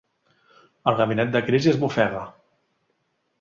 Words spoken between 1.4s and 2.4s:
crisi esbufega.